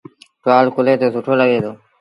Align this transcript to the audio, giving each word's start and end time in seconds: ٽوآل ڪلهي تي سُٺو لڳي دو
ٽوآل 0.43 0.65
ڪلهي 0.75 0.95
تي 1.01 1.07
سُٺو 1.13 1.33
لڳي 1.41 1.57
دو 1.63 1.71